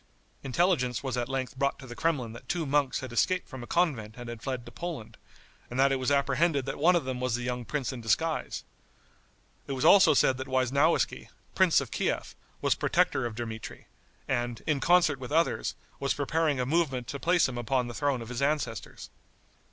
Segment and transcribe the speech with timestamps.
[0.41, 3.67] Intelligence was at length brought to the Kremlin that two monks had escaped from a
[3.67, 5.15] convent and had fled to Poland,
[5.69, 8.63] and that it was apprehended that one of them was the young prince in disguise;
[9.67, 13.85] it was also said that Weisnowiski, prince of Kief, was protector of Dmitri,
[14.27, 18.23] and, in concert with others, was preparing a movement to place him upon the throne
[18.23, 19.11] of his ancestors.